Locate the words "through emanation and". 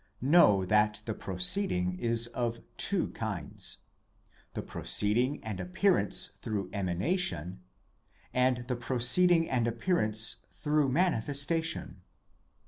6.41-8.67